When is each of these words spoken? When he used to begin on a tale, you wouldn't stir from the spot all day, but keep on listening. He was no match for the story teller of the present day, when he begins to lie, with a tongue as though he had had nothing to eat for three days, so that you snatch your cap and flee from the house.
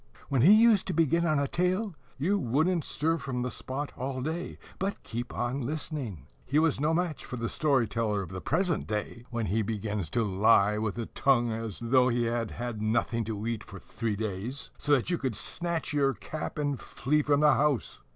When 0.29 0.41
he 0.41 0.51
used 0.51 0.87
to 0.87 0.93
begin 0.93 1.27
on 1.27 1.37
a 1.37 1.47
tale, 1.47 1.93
you 2.17 2.39
wouldn't 2.39 2.83
stir 2.83 3.19
from 3.19 3.43
the 3.43 3.51
spot 3.51 3.91
all 3.95 4.23
day, 4.23 4.57
but 4.79 5.03
keep 5.03 5.31
on 5.31 5.61
listening. 5.61 6.25
He 6.43 6.57
was 6.57 6.79
no 6.79 6.91
match 6.91 7.23
for 7.23 7.35
the 7.37 7.47
story 7.47 7.87
teller 7.87 8.23
of 8.23 8.31
the 8.31 8.41
present 8.41 8.87
day, 8.87 9.25
when 9.29 9.45
he 9.45 9.61
begins 9.61 10.09
to 10.17 10.23
lie, 10.23 10.79
with 10.79 10.97
a 10.97 11.05
tongue 11.05 11.51
as 11.51 11.77
though 11.79 12.07
he 12.07 12.23
had 12.23 12.49
had 12.49 12.81
nothing 12.81 13.23
to 13.25 13.45
eat 13.45 13.63
for 13.63 13.77
three 13.77 14.15
days, 14.15 14.71
so 14.75 14.93
that 14.93 15.11
you 15.11 15.19
snatch 15.33 15.93
your 15.93 16.15
cap 16.15 16.57
and 16.57 16.79
flee 16.79 17.21
from 17.21 17.41
the 17.41 17.53
house. 17.53 17.99